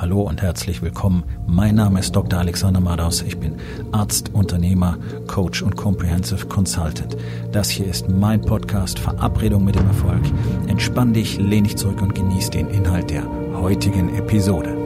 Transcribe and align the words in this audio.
Hallo 0.00 0.22
und 0.22 0.42
herzlich 0.42 0.80
willkommen. 0.80 1.24
Mein 1.48 1.74
Name 1.74 1.98
ist 1.98 2.14
Dr. 2.14 2.38
Alexander 2.38 2.78
Madaus. 2.78 3.20
Ich 3.22 3.36
bin 3.36 3.56
Arzt, 3.90 4.32
Unternehmer, 4.32 4.96
Coach 5.26 5.60
und 5.60 5.74
Comprehensive 5.74 6.46
Consultant. 6.46 7.16
Das 7.50 7.68
hier 7.68 7.88
ist 7.88 8.08
mein 8.08 8.40
Podcast 8.40 9.00
Verabredung 9.00 9.64
mit 9.64 9.74
dem 9.74 9.88
Erfolg. 9.88 10.22
Entspann 10.68 11.14
dich, 11.14 11.38
lehn 11.38 11.64
dich 11.64 11.76
zurück 11.76 12.00
und 12.00 12.14
genieß 12.14 12.50
den 12.50 12.68
Inhalt 12.68 13.10
der 13.10 13.24
heutigen 13.54 14.14
Episode. 14.14 14.76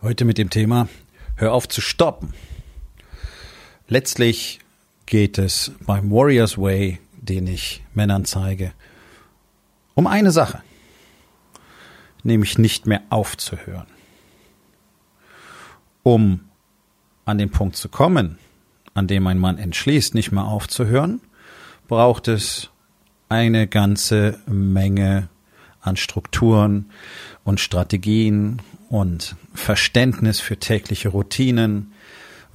Heute 0.00 0.24
mit 0.24 0.38
dem 0.38 0.48
Thema 0.48 0.88
Hör 1.34 1.52
auf 1.52 1.68
zu 1.68 1.82
stoppen. 1.82 2.32
Letztlich 3.88 4.60
geht 5.04 5.36
es 5.36 5.72
beim 5.84 6.10
Warriors 6.10 6.56
Way 6.56 6.98
den 7.28 7.46
ich 7.46 7.84
Männern 7.94 8.24
zeige, 8.24 8.72
um 9.94 10.06
eine 10.06 10.30
Sache, 10.30 10.62
nämlich 12.22 12.58
nicht 12.58 12.86
mehr 12.86 13.02
aufzuhören. 13.10 13.86
Um 16.02 16.40
an 17.24 17.38
den 17.38 17.50
Punkt 17.50 17.76
zu 17.76 17.88
kommen, 17.88 18.38
an 18.94 19.06
dem 19.06 19.26
ein 19.26 19.38
Mann 19.38 19.58
entschließt, 19.58 20.14
nicht 20.14 20.32
mehr 20.32 20.44
aufzuhören, 20.44 21.20
braucht 21.88 22.28
es 22.28 22.70
eine 23.28 23.66
ganze 23.66 24.40
Menge 24.46 25.28
an 25.80 25.96
Strukturen 25.96 26.90
und 27.44 27.60
Strategien 27.60 28.62
und 28.88 29.36
Verständnis 29.54 30.40
für 30.40 30.58
tägliche 30.58 31.08
Routinen, 31.08 31.92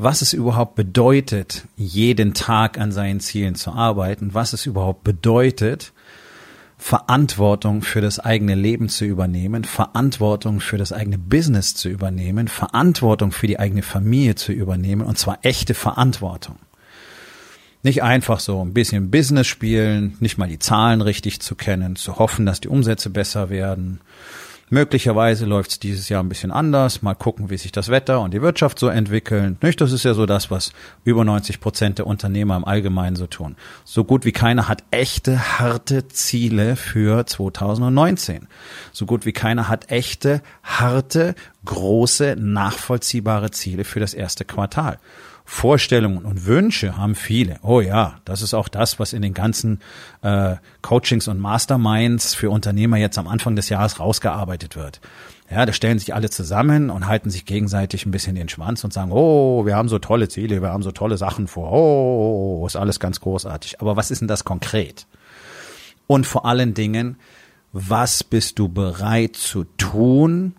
was 0.04 0.24
es 0.24 0.34
überhaupt 0.34 0.76
bedeutet, 0.76 1.68
jeden 1.76 2.34
Tag 2.34 2.80
an 2.80 2.92
seinen 2.92 3.20
Zielen 3.20 3.54
zu 3.54 3.72
arbeiten, 3.72 4.34
was 4.34 4.54
es 4.54 4.66
überhaupt 4.66 5.04
bedeutet, 5.04 5.94
Verantwortung 6.80 7.84
für 7.84 8.02
das 8.02 8.18
eigene 8.18 8.56
Leben 8.56 8.90
zu 8.90 9.06
übernehmen, 9.06 9.64
Verantwortung 9.64 10.60
für 10.60 10.80
das 10.80 10.92
eigene 10.92 11.20
Business 11.20 11.76
zu 11.76 11.90
übernehmen, 11.90 12.48
Verantwortung 12.48 13.32
für 13.32 13.46
die 13.46 13.60
eigene 13.60 13.84
Familie 13.84 14.34
zu 14.34 14.52
übernehmen, 14.52 15.06
und 15.06 15.20
zwar 15.20 15.38
echte 15.44 15.76
Verantwortung. 15.76 16.56
Nicht 17.84 18.02
einfach 18.02 18.40
so 18.40 18.64
ein 18.66 18.74
bisschen 18.74 19.12
Business 19.12 19.46
spielen, 19.46 20.18
nicht 20.20 20.40
mal 20.40 20.50
die 20.50 20.60
Zahlen 20.60 21.02
richtig 21.02 21.42
zu 21.42 21.54
kennen, 21.54 21.96
zu 21.96 22.18
hoffen, 22.18 22.48
dass 22.48 22.60
die 22.60 22.70
Umsätze 22.70 23.12
besser 23.12 23.52
werden, 23.52 24.02
Möglicherweise 24.74 25.46
läuft 25.46 25.72
es 25.72 25.80
dieses 25.80 26.08
Jahr 26.08 26.24
ein 26.24 26.30
bisschen 26.30 26.50
anders. 26.50 27.02
Mal 27.02 27.14
gucken, 27.14 27.50
wie 27.50 27.58
sich 27.58 27.74
das 27.74 27.90
Wetter 27.90 28.22
und 28.22 28.34
die 28.34 28.42
Wirtschaft 28.42 28.80
so 28.80 28.88
entwickeln. 28.88 29.58
Das 29.60 29.92
ist 29.92 30.06
ja 30.06 30.14
so 30.14 30.26
das, 30.26 30.50
was 30.50 30.72
über 31.04 31.26
90 31.26 31.60
Prozent 31.60 31.98
der 31.98 32.08
Unternehmer 32.08 32.56
im 32.56 32.64
Allgemeinen 32.64 33.18
so 33.18 33.28
tun. 33.28 33.58
So 33.84 34.06
gut 34.06 34.24
wie 34.24 34.32
keiner 34.32 34.70
hat 34.70 34.86
echte, 34.90 35.60
harte 35.60 36.08
Ziele 36.08 36.78
für 36.78 37.28
2019. 37.28 38.48
So 38.94 39.06
gut 39.06 39.26
wie 39.26 39.34
keiner 39.34 39.68
hat 39.68 39.92
echte, 39.92 40.42
harte, 40.64 41.36
große, 41.66 42.38
nachvollziehbare 42.40 43.52
Ziele 43.52 43.84
für 43.84 44.00
das 44.00 44.14
erste 44.14 44.46
Quartal. 44.46 45.00
Vorstellungen 45.46 46.26
und 46.26 46.46
Wünsche 46.46 46.98
haben 46.98 47.16
viele. 47.16 47.60
Oh 47.62 47.82
ja, 47.82 48.20
das 48.26 48.42
ist 48.42 48.54
auch 48.54 48.68
das, 48.68 49.00
was 49.00 49.14
in 49.14 49.22
den 49.22 49.34
ganzen 49.34 49.80
äh, 50.22 50.56
Coachings 50.82 51.28
und 51.28 51.40
Masterminds 51.40 52.36
für 52.36 52.50
Unternehmer 52.50 52.98
jetzt 52.98 53.18
am 53.18 53.28
Anfang 53.28 53.56
des 53.56 53.70
Jahres 53.70 54.00
rausgearbeitet 54.00 54.76
wird. 54.76 55.02
Ja, 55.50 55.66
da 55.66 55.74
stellen 55.74 56.00
sich 56.00 56.14
alle 56.14 56.30
zusammen 56.30 56.90
und 56.90 57.08
halten 57.08 57.30
sich 57.30 57.46
gegenseitig 57.46 58.06
ein 58.06 58.12
bisschen 58.12 58.36
den 58.36 58.48
Schwanz 58.48 58.86
und 58.86 58.94
sagen, 58.94 59.12
oh, 59.12 59.66
wir 59.66 59.76
haben 59.76 59.90
so 59.90 60.00
tolle 60.00 60.30
Ziele, 60.30 60.62
wir 60.62 60.70
haben 60.70 60.84
so 60.84 60.92
tolle 60.92 61.18
Sachen 61.18 61.48
vor, 61.48 61.74
oh, 61.74 62.66
ist 62.66 62.78
alles 62.78 63.02
ganz 63.02 63.20
großartig. 63.20 63.82
Aber 63.82 63.98
was 63.98 64.12
ist 64.12 64.22
denn 64.22 64.30
das 64.30 64.46
konkret? 64.46 65.08
Und 66.08 66.26
vor 66.26 66.46
allen 66.46 66.74
Dingen, 66.74 67.18
was 67.74 68.24
bist 68.24 68.60
du 68.60 68.70
bereit 68.70 69.36
zu 69.36 69.66
tun, 69.78 70.56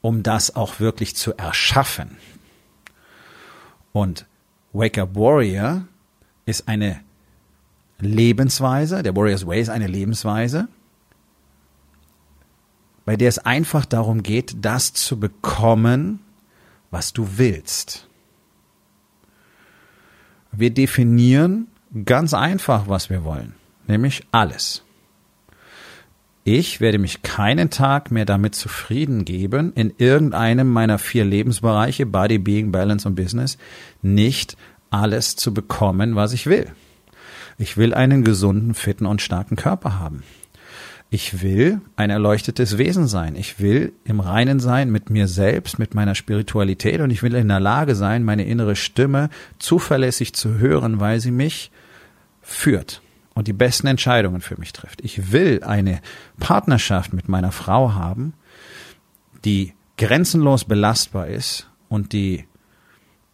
um 0.00 0.22
das 0.22 0.54
auch 0.54 0.78
wirklich 0.78 1.16
zu 1.16 1.36
erschaffen? 1.36 2.16
Und 3.96 4.26
Wake 4.74 4.98
Up 4.98 5.14
Warrior 5.14 5.88
ist 6.44 6.68
eine 6.68 7.00
Lebensweise, 7.98 9.02
der 9.02 9.16
Warrior's 9.16 9.46
Way 9.46 9.62
ist 9.62 9.70
eine 9.70 9.86
Lebensweise, 9.86 10.68
bei 13.06 13.16
der 13.16 13.30
es 13.30 13.38
einfach 13.38 13.86
darum 13.86 14.22
geht, 14.22 14.62
das 14.62 14.92
zu 14.92 15.18
bekommen, 15.18 16.20
was 16.90 17.14
du 17.14 17.38
willst. 17.38 18.06
Wir 20.52 20.74
definieren 20.74 21.68
ganz 22.04 22.34
einfach, 22.34 22.88
was 22.88 23.08
wir 23.08 23.24
wollen, 23.24 23.54
nämlich 23.86 24.26
alles. 24.30 24.84
Ich 26.48 26.80
werde 26.80 26.98
mich 26.98 27.22
keinen 27.22 27.70
Tag 27.70 28.12
mehr 28.12 28.24
damit 28.24 28.54
zufrieden 28.54 29.24
geben, 29.24 29.72
in 29.74 29.92
irgendeinem 29.98 30.68
meiner 30.68 30.96
vier 30.96 31.24
Lebensbereiche, 31.24 32.06
Body, 32.06 32.38
Being, 32.38 32.70
Balance 32.70 33.08
und 33.08 33.16
Business, 33.16 33.58
nicht 34.00 34.56
alles 34.88 35.34
zu 35.34 35.52
bekommen, 35.52 36.14
was 36.14 36.32
ich 36.32 36.46
will. 36.46 36.68
Ich 37.58 37.76
will 37.76 37.94
einen 37.94 38.22
gesunden, 38.22 38.74
fitten 38.74 39.06
und 39.06 39.22
starken 39.22 39.56
Körper 39.56 39.98
haben. 39.98 40.22
Ich 41.10 41.42
will 41.42 41.80
ein 41.96 42.10
erleuchtetes 42.10 42.78
Wesen 42.78 43.08
sein. 43.08 43.34
Ich 43.34 43.58
will 43.58 43.92
im 44.04 44.20
Reinen 44.20 44.60
sein 44.60 44.92
mit 44.92 45.10
mir 45.10 45.26
selbst, 45.26 45.80
mit 45.80 45.96
meiner 45.96 46.14
Spiritualität 46.14 47.00
und 47.00 47.10
ich 47.10 47.24
will 47.24 47.34
in 47.34 47.48
der 47.48 47.58
Lage 47.58 47.96
sein, 47.96 48.22
meine 48.22 48.44
innere 48.44 48.76
Stimme 48.76 49.30
zuverlässig 49.58 50.32
zu 50.32 50.58
hören, 50.58 51.00
weil 51.00 51.18
sie 51.18 51.32
mich 51.32 51.72
führt 52.40 53.02
und 53.36 53.48
die 53.48 53.52
besten 53.52 53.86
Entscheidungen 53.86 54.40
für 54.40 54.58
mich 54.58 54.72
trifft. 54.72 55.04
Ich 55.04 55.30
will 55.30 55.62
eine 55.62 56.00
Partnerschaft 56.40 57.12
mit 57.12 57.28
meiner 57.28 57.52
Frau 57.52 57.92
haben, 57.92 58.32
die 59.44 59.74
grenzenlos 59.98 60.64
belastbar 60.64 61.26
ist 61.26 61.68
und 61.90 62.14
die 62.14 62.46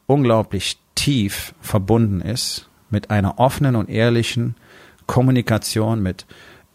unglaublich 0.06 0.78
tief 0.96 1.54
verbunden 1.60 2.20
ist 2.20 2.68
mit 2.90 3.10
einer 3.10 3.38
offenen 3.38 3.76
und 3.76 3.88
ehrlichen 3.88 4.56
Kommunikation, 5.06 6.02
mit 6.02 6.26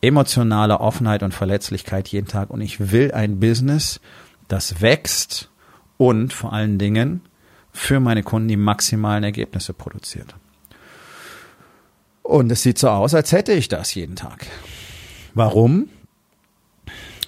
emotionaler 0.01 0.79
Offenheit 0.79 1.21
und 1.21 1.33
Verletzlichkeit 1.33 2.07
jeden 2.07 2.27
Tag. 2.27 2.49
Und 2.49 2.61
ich 2.61 2.91
will 2.93 3.11
ein 3.11 3.41
Business, 3.41 3.99
das 4.47 4.81
wächst 4.81 5.51
und 5.97 6.31
vor 6.31 6.53
allen 6.53 6.79
Dingen 6.79 7.21
für 7.73 7.99
meine 7.99 8.23
Kunden 8.23 8.47
die 8.47 8.55
maximalen 8.55 9.25
Ergebnisse 9.25 9.73
produziert. 9.73 10.33
Und 12.27 12.51
es 12.51 12.61
sieht 12.61 12.77
so 12.77 12.89
aus, 12.89 13.13
als 13.13 13.31
hätte 13.31 13.53
ich 13.53 13.69
das 13.69 13.95
jeden 13.95 14.17
Tag. 14.17 14.47
Warum? 15.33 15.87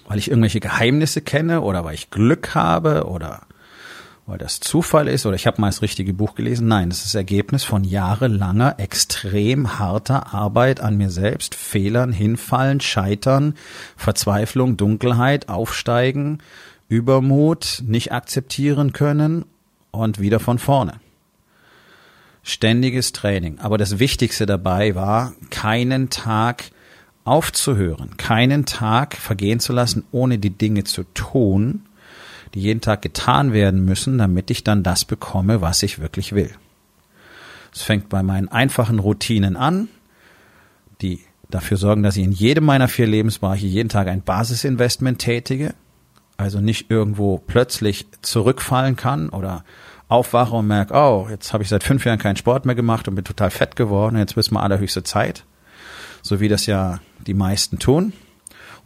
Weil 0.10 0.18
ich 0.18 0.30
irgendwelche 0.30 0.60
Geheimnisse 0.60 1.22
kenne 1.22 1.62
oder 1.62 1.86
weil 1.86 1.94
ich 1.94 2.10
Glück 2.10 2.54
habe 2.54 3.06
oder 3.08 3.44
weil 4.26 4.38
das 4.38 4.60
Zufall 4.60 5.08
ist 5.08 5.26
oder 5.26 5.38
ich 5.38 5.48
habe 5.48 5.62
mal 5.62 5.70
das 5.70 5.82
richtige 5.82 6.14
Buch 6.14 6.36
gelesen. 6.36 6.68
Nein, 6.68 6.90
das 6.90 6.98
ist 6.98 7.06
das 7.06 7.16
Ergebnis 7.16 7.64
von 7.64 7.86
jahrelanger, 7.86 8.76
extrem 8.78 9.80
harter 9.80 10.34
Arbeit 10.34 10.82
an 10.82 10.98
mir 10.98 11.12
selbst, 11.12 11.56
Fehlern, 11.56 12.12
hinfallen, 12.12 12.81
scheitern, 12.81 13.54
Verzweiflung, 13.96 14.76
Dunkelheit, 14.76 15.48
aufsteigen, 15.48 16.40
Übermut, 16.90 17.84
nicht 17.88 18.12
akzeptieren 18.12 18.92
können 18.92 19.46
und 19.92 20.20
wieder 20.20 20.42
von 20.42 20.60
vorne 20.60 21.00
ständiges 22.44 23.12
Training. 23.12 23.60
Aber 23.60 23.78
das 23.78 24.00
Wichtigste 24.00 24.46
dabei 24.46 24.96
war, 24.96 25.34
keinen 25.50 26.10
Tag 26.10 26.72
aufzuhören, 27.26 28.18
keinen 28.18 28.66
Tag 28.66 29.16
vergehen 29.16 29.60
zu 29.60 29.74
lassen, 29.74 30.04
ohne 30.12 30.40
die 30.40 30.50
Dinge 30.50 30.84
zu 30.84 31.04
tun, 31.14 31.86
die 32.54 32.62
jeden 32.62 32.82
Tag 32.82 33.02
getan 33.02 33.54
werden 33.54 33.86
müssen, 33.86 34.18
damit 34.18 34.50
ich 34.50 34.64
dann 34.64 34.84
das 34.84 35.06
bekomme, 35.06 35.62
was 35.62 35.84
ich 35.84 36.00
wirklich 36.00 36.34
will. 36.34 36.52
Es 37.74 37.84
fängt 37.84 38.10
bei 38.10 38.24
meinen 38.24 38.48
einfachen 38.48 39.00
Routinen 39.00 39.56
an, 39.56 39.90
die 41.02 41.20
dafür 41.50 41.78
sorgen, 41.78 42.04
dass 42.04 42.18
ich 42.18 42.24
in 42.24 42.32
jedem 42.32 42.66
meiner 42.66 42.88
vier 42.88 43.08
Lebensbereiche 43.08 43.68
jeden 43.68 43.90
Tag 43.90 44.08
ein 44.08 44.22
Basisinvestment 44.22 45.19
tätige, 45.19 45.74
also 46.38 46.62
nicht 46.62 46.90
irgendwo 46.90 47.38
plötzlich 47.38 48.08
zurückfallen 48.22 48.96
kann 48.96 49.30
oder 49.30 49.63
aufwache 50.10 50.56
und 50.56 50.68
merke, 50.68 50.94
oh, 50.94 51.28
jetzt 51.30 51.54
habe 51.54 51.64
ich 51.64 51.70
seit 51.70 51.84
fünf 51.84 52.04
Jahren 52.04 52.20
keinen 52.20 52.36
Sport 52.36 52.66
mehr 52.66 52.76
gemacht 52.76 53.08
und 53.08 53.16
bin 53.16 53.24
total 53.24 53.52
fett 53.52 53.78
geworden, 53.78 54.18
jetzt 54.18 54.36
wissen 54.36 54.56
wir 54.56 54.64
allerhöchste 54.64 55.04
Zeit. 55.04 55.46
So 56.22 56.42
wie 56.42 56.50
das 56.50 56.66
ja 56.66 57.00
die 57.26 57.34
meisten 57.34 57.80
tun. 57.80 58.12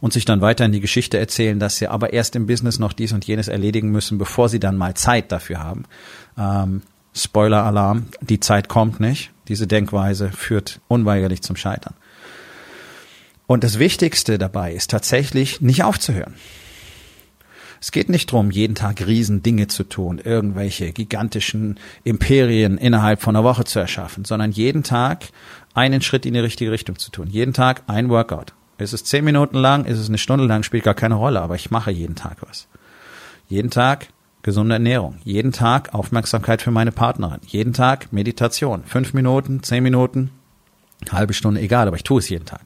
Und 0.00 0.12
sich 0.12 0.26
dann 0.26 0.42
weiter 0.42 0.66
in 0.66 0.72
die 0.72 0.80
Geschichte 0.80 1.18
erzählen, 1.18 1.58
dass 1.58 1.78
sie 1.78 1.88
aber 1.88 2.12
erst 2.12 2.36
im 2.36 2.46
Business 2.46 2.78
noch 2.78 2.92
dies 2.92 3.12
und 3.12 3.24
jenes 3.24 3.48
erledigen 3.48 3.90
müssen, 3.90 4.18
bevor 4.18 4.50
sie 4.50 4.60
dann 4.60 4.76
mal 4.76 4.94
Zeit 4.94 5.32
dafür 5.32 5.60
haben. 5.60 5.84
Ähm, 6.36 6.82
Spoiler-Alarm, 7.14 8.06
die 8.20 8.38
Zeit 8.38 8.68
kommt 8.68 9.00
nicht. 9.00 9.30
Diese 9.48 9.66
Denkweise 9.66 10.30
führt 10.30 10.80
unweigerlich 10.88 11.42
zum 11.42 11.56
Scheitern. 11.56 11.94
Und 13.46 13.64
das 13.64 13.78
Wichtigste 13.78 14.36
dabei 14.36 14.74
ist 14.74 14.90
tatsächlich 14.90 15.62
nicht 15.62 15.84
aufzuhören. 15.84 16.34
Es 17.84 17.92
geht 17.92 18.08
nicht 18.08 18.32
darum, 18.32 18.50
jeden 18.50 18.74
Tag 18.74 19.06
Riesendinge 19.06 19.66
zu 19.66 19.84
tun, 19.84 20.18
irgendwelche 20.18 20.90
gigantischen 20.90 21.78
Imperien 22.02 22.78
innerhalb 22.78 23.20
von 23.20 23.36
einer 23.36 23.44
Woche 23.44 23.64
zu 23.64 23.78
erschaffen, 23.78 24.24
sondern 24.24 24.52
jeden 24.52 24.84
Tag 24.84 25.26
einen 25.74 26.00
Schritt 26.00 26.24
in 26.24 26.32
die 26.32 26.40
richtige 26.40 26.72
Richtung 26.72 26.98
zu 26.98 27.10
tun. 27.10 27.26
Jeden 27.28 27.52
Tag 27.52 27.82
ein 27.86 28.08
Workout. 28.08 28.54
Ist 28.78 28.94
es 28.94 29.04
zehn 29.04 29.22
Minuten 29.22 29.58
lang, 29.58 29.84
ist 29.84 29.98
es 29.98 30.08
eine 30.08 30.16
Stunde 30.16 30.46
lang, 30.46 30.62
spielt 30.62 30.82
gar 30.82 30.94
keine 30.94 31.16
Rolle, 31.16 31.42
aber 31.42 31.56
ich 31.56 31.70
mache 31.70 31.90
jeden 31.90 32.14
Tag 32.14 32.38
was. 32.40 32.68
Jeden 33.48 33.70
Tag 33.70 34.06
gesunde 34.40 34.76
Ernährung. 34.76 35.18
Jeden 35.22 35.52
Tag 35.52 35.92
Aufmerksamkeit 35.92 36.62
für 36.62 36.70
meine 36.70 36.90
Partnerin. 36.90 37.40
Jeden 37.46 37.74
Tag 37.74 38.14
Meditation. 38.14 38.84
Fünf 38.86 39.12
Minuten, 39.12 39.62
zehn 39.62 39.82
Minuten, 39.82 40.30
halbe 41.10 41.34
Stunde, 41.34 41.60
egal, 41.60 41.86
aber 41.86 41.96
ich 41.96 42.04
tue 42.04 42.20
es 42.20 42.30
jeden 42.30 42.46
Tag. 42.46 42.62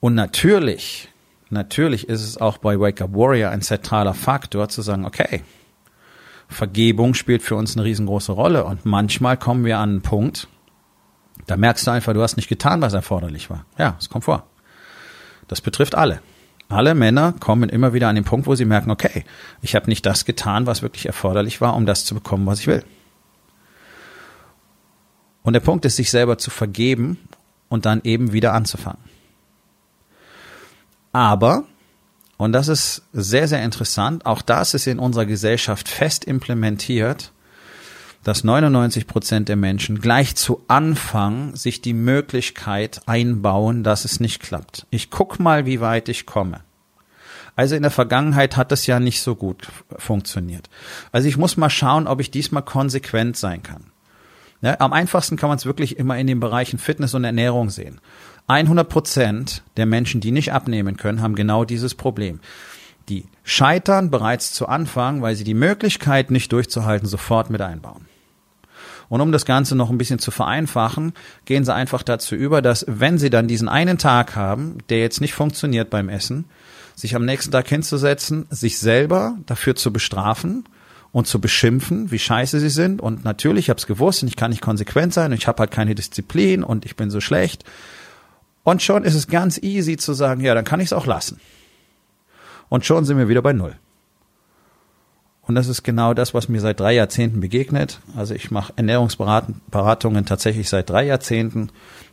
Und 0.00 0.16
natürlich, 0.16 1.09
natürlich 1.50 2.08
ist 2.08 2.22
es 2.22 2.38
auch 2.38 2.58
bei 2.58 2.78
Wake 2.78 3.00
Up 3.02 3.14
Warrior 3.14 3.50
ein 3.50 3.62
zentraler 3.62 4.14
Faktor 4.14 4.68
zu 4.68 4.82
sagen, 4.82 5.04
okay, 5.04 5.42
Vergebung 6.48 7.14
spielt 7.14 7.42
für 7.42 7.54
uns 7.54 7.76
eine 7.76 7.84
riesengroße 7.84 8.32
Rolle 8.32 8.64
und 8.64 8.84
manchmal 8.84 9.36
kommen 9.36 9.64
wir 9.64 9.78
an 9.78 9.90
einen 9.90 10.02
Punkt, 10.02 10.48
da 11.46 11.56
merkst 11.56 11.86
du 11.86 11.90
einfach, 11.90 12.12
du 12.12 12.22
hast 12.22 12.36
nicht 12.36 12.48
getan, 12.48 12.82
was 12.82 12.92
erforderlich 12.92 13.50
war. 13.50 13.64
Ja, 13.78 13.96
es 13.98 14.08
kommt 14.08 14.24
vor. 14.24 14.46
Das 15.48 15.60
betrifft 15.60 15.94
alle. 15.94 16.20
Alle 16.68 16.94
Männer 16.94 17.34
kommen 17.40 17.68
immer 17.68 17.92
wieder 17.92 18.08
an 18.08 18.14
den 18.14 18.24
Punkt, 18.24 18.46
wo 18.46 18.54
sie 18.54 18.64
merken, 18.64 18.90
okay, 18.90 19.24
ich 19.60 19.74
habe 19.74 19.88
nicht 19.88 20.06
das 20.06 20.24
getan, 20.24 20.66
was 20.66 20.82
wirklich 20.82 21.06
erforderlich 21.06 21.60
war, 21.60 21.74
um 21.74 21.86
das 21.86 22.04
zu 22.04 22.14
bekommen, 22.14 22.46
was 22.46 22.60
ich 22.60 22.68
will. 22.68 22.84
Und 25.42 25.54
der 25.54 25.60
Punkt 25.60 25.84
ist, 25.84 25.96
sich 25.96 26.10
selber 26.10 26.38
zu 26.38 26.50
vergeben 26.50 27.18
und 27.68 27.86
dann 27.86 28.02
eben 28.04 28.32
wieder 28.32 28.52
anzufangen. 28.52 29.00
Aber, 31.12 31.64
und 32.36 32.52
das 32.52 32.68
ist 32.68 33.02
sehr, 33.12 33.48
sehr 33.48 33.62
interessant, 33.62 34.26
auch 34.26 34.42
das 34.42 34.74
ist 34.74 34.86
in 34.86 34.98
unserer 34.98 35.26
Gesellschaft 35.26 35.88
fest 35.88 36.24
implementiert, 36.24 37.32
dass 38.22 38.44
99 38.44 39.06
Prozent 39.06 39.48
der 39.48 39.56
Menschen 39.56 40.00
gleich 40.00 40.36
zu 40.36 40.62
Anfang 40.68 41.56
sich 41.56 41.80
die 41.80 41.94
Möglichkeit 41.94 43.00
einbauen, 43.06 43.82
dass 43.82 44.04
es 44.04 44.20
nicht 44.20 44.42
klappt. 44.42 44.86
Ich 44.90 45.10
guck 45.10 45.40
mal, 45.40 45.64
wie 45.64 45.80
weit 45.80 46.08
ich 46.08 46.26
komme. 46.26 46.60
Also 47.56 47.76
in 47.76 47.82
der 47.82 47.90
Vergangenheit 47.90 48.56
hat 48.56 48.72
das 48.72 48.86
ja 48.86 49.00
nicht 49.00 49.22
so 49.22 49.34
gut 49.34 49.68
funktioniert. 49.96 50.68
Also 51.12 51.28
ich 51.28 51.36
muss 51.36 51.56
mal 51.56 51.70
schauen, 51.70 52.06
ob 52.06 52.20
ich 52.20 52.30
diesmal 52.30 52.62
konsequent 52.62 53.36
sein 53.36 53.62
kann. 53.62 53.84
Ja, 54.62 54.78
am 54.80 54.92
einfachsten 54.92 55.36
kann 55.36 55.48
man 55.48 55.56
es 55.56 55.64
wirklich 55.64 55.98
immer 55.98 56.18
in 56.18 56.26
den 56.26 56.40
Bereichen 56.40 56.78
Fitness 56.78 57.14
und 57.14 57.24
Ernährung 57.24 57.70
sehen. 57.70 58.00
100 58.50 58.88
Prozent 58.88 59.62
der 59.76 59.86
Menschen, 59.86 60.20
die 60.20 60.32
nicht 60.32 60.52
abnehmen 60.52 60.96
können, 60.96 61.22
haben 61.22 61.36
genau 61.36 61.64
dieses 61.64 61.94
Problem. 61.94 62.40
Die 63.08 63.24
scheitern 63.44 64.10
bereits 64.10 64.52
zu 64.52 64.66
Anfang, 64.66 65.22
weil 65.22 65.36
sie 65.36 65.44
die 65.44 65.54
Möglichkeit, 65.54 66.32
nicht 66.32 66.52
durchzuhalten, 66.52 67.08
sofort 67.08 67.50
mit 67.50 67.60
einbauen. 67.60 68.06
Und 69.08 69.20
um 69.20 69.30
das 69.30 69.44
Ganze 69.44 69.76
noch 69.76 69.90
ein 69.90 69.98
bisschen 69.98 70.18
zu 70.18 70.32
vereinfachen, 70.32 71.12
gehen 71.44 71.64
sie 71.64 71.74
einfach 71.74 72.02
dazu 72.02 72.34
über, 72.34 72.60
dass 72.60 72.84
wenn 72.88 73.18
sie 73.18 73.30
dann 73.30 73.46
diesen 73.48 73.68
einen 73.68 73.98
Tag 73.98 74.34
haben, 74.34 74.78
der 74.88 74.98
jetzt 74.98 75.20
nicht 75.20 75.34
funktioniert 75.34 75.90
beim 75.90 76.08
Essen, 76.08 76.44
sich 76.96 77.14
am 77.14 77.24
nächsten 77.24 77.52
Tag 77.52 77.68
hinzusetzen, 77.68 78.46
sich 78.50 78.78
selber 78.78 79.36
dafür 79.46 79.76
zu 79.76 79.92
bestrafen 79.92 80.64
und 81.12 81.26
zu 81.26 81.40
beschimpfen, 81.40 82.10
wie 82.10 82.18
scheiße 82.18 82.60
sie 82.60 82.68
sind. 82.68 83.00
Und 83.00 83.24
natürlich, 83.24 83.66
ich 83.66 83.70
habe 83.70 83.78
es 83.78 83.86
gewusst 83.86 84.22
und 84.22 84.28
ich 84.28 84.36
kann 84.36 84.50
nicht 84.50 84.62
konsequent 84.62 85.14
sein 85.14 85.32
und 85.32 85.38
ich 85.38 85.48
habe 85.48 85.60
halt 85.60 85.70
keine 85.70 85.94
Disziplin 85.94 86.62
und 86.62 86.84
ich 86.84 86.96
bin 86.96 87.10
so 87.10 87.20
schlecht. 87.20 87.64
Und 88.62 88.82
schon 88.82 89.04
ist 89.04 89.14
es 89.14 89.26
ganz 89.26 89.58
easy 89.58 89.96
zu 89.96 90.12
sagen, 90.12 90.42
ja, 90.42 90.54
dann 90.54 90.64
kann 90.64 90.80
ich 90.80 90.86
es 90.86 90.92
auch 90.92 91.06
lassen. 91.06 91.40
Und 92.68 92.84
schon 92.84 93.04
sind 93.04 93.18
wir 93.18 93.28
wieder 93.28 93.42
bei 93.42 93.52
Null. 93.52 93.76
Und 95.42 95.56
das 95.56 95.66
ist 95.66 95.82
genau 95.82 96.14
das, 96.14 96.32
was 96.34 96.48
mir 96.48 96.60
seit 96.60 96.78
drei 96.78 96.92
Jahrzehnten 96.92 97.40
begegnet. 97.40 97.98
Also 98.16 98.34
ich 98.34 98.52
mache 98.52 98.72
Ernährungsberatungen 98.76 100.24
tatsächlich 100.24 100.68
seit 100.68 100.88
drei 100.88 101.04
Jahrzehnten 101.04 101.70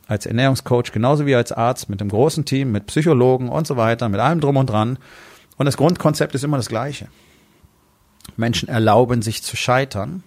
als 0.07 0.25
Ernährungscoach, 0.25 0.91
genauso 0.91 1.25
wie 1.27 1.35
als 1.35 1.51
Arzt 1.51 1.89
mit 1.89 2.01
einem 2.01 2.09
großen 2.09 2.45
Team, 2.45 2.71
mit 2.71 2.88
Psychologen 2.88 3.49
und 3.49 3.67
so 3.67 3.77
weiter, 3.77 4.09
mit 4.09 4.19
allem 4.19 4.39
drum 4.39 4.57
und 4.57 4.69
dran. 4.69 4.97
Und 5.57 5.65
das 5.67 5.77
Grundkonzept 5.77 6.33
ist 6.33 6.44
immer 6.44 6.57
das 6.57 6.69
gleiche. 6.69 7.09
Menschen 8.38 8.69
erlauben 8.69 9.21
sich 9.21 9.44
zu 9.44 9.55
scheitern. 9.55 10.23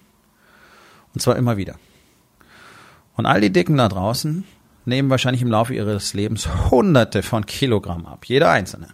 Und 1.12 1.20
zwar 1.20 1.36
immer 1.36 1.56
wieder. 1.56 1.74
Und 3.16 3.26
all 3.26 3.40
die 3.40 3.50
Dicken 3.50 3.76
da 3.76 3.88
draußen 3.88 4.44
nehmen 4.84 5.10
wahrscheinlich 5.10 5.42
im 5.42 5.50
Laufe 5.50 5.74
ihres 5.74 6.14
Lebens 6.14 6.48
hunderte 6.70 7.22
von 7.22 7.46
Kilogramm 7.46 8.06
ab, 8.06 8.24
jeder 8.26 8.50
einzelne. 8.50 8.88